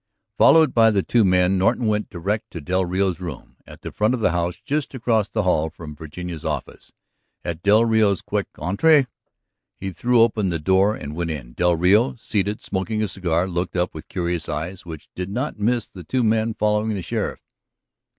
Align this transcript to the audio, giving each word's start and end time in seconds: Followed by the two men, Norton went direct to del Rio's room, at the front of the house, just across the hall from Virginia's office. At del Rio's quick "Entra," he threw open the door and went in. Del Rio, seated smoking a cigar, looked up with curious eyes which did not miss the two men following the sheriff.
Followed 0.35 0.73
by 0.73 0.89
the 0.89 1.03
two 1.03 1.23
men, 1.23 1.59
Norton 1.59 1.85
went 1.85 2.09
direct 2.09 2.49
to 2.49 2.59
del 2.59 2.85
Rio's 2.87 3.19
room, 3.19 3.57
at 3.67 3.81
the 3.83 3.91
front 3.91 4.15
of 4.15 4.19
the 4.19 4.31
house, 4.31 4.59
just 4.59 4.95
across 4.95 5.29
the 5.29 5.43
hall 5.43 5.69
from 5.69 5.95
Virginia's 5.95 6.43
office. 6.43 6.91
At 7.45 7.61
del 7.61 7.85
Rio's 7.85 8.23
quick 8.23 8.47
"Entra," 8.57 9.05
he 9.79 9.91
threw 9.91 10.21
open 10.21 10.49
the 10.49 10.57
door 10.57 10.95
and 10.95 11.15
went 11.15 11.29
in. 11.29 11.53
Del 11.53 11.75
Rio, 11.75 12.15
seated 12.15 12.63
smoking 12.63 13.03
a 13.03 13.07
cigar, 13.07 13.47
looked 13.47 13.75
up 13.75 13.93
with 13.93 14.07
curious 14.07 14.49
eyes 14.49 14.87
which 14.87 15.07
did 15.13 15.29
not 15.29 15.59
miss 15.59 15.87
the 15.87 16.03
two 16.03 16.23
men 16.23 16.55
following 16.55 16.95
the 16.95 17.03
sheriff. 17.03 17.41